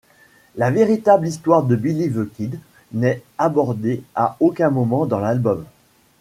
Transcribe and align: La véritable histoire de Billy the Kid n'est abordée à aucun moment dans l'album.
La 0.55 0.71
véritable 0.71 1.27
histoire 1.27 1.61
de 1.61 1.75
Billy 1.75 2.09
the 2.09 2.27
Kid 2.35 2.59
n'est 2.91 3.21
abordée 3.37 4.01
à 4.15 4.35
aucun 4.39 4.71
moment 4.71 5.05
dans 5.05 5.19
l'album. 5.19 5.63